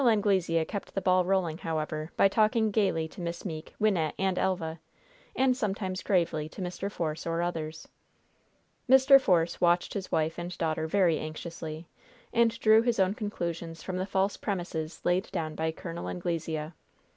[0.03, 4.79] Anglesea kept the ball rolling, however, by talking gayly to Miss Meeke, Wynnette and Elva,
[5.35, 6.91] and sometimes gravely to Mr.
[6.91, 7.87] Force or others.
[8.89, 9.21] Mr.
[9.21, 11.85] Force watched his wife and daughter very anxiously,
[12.33, 16.09] and drew his own conclusions from the false premises laid down by Col.
[16.09, 16.73] Anglesea.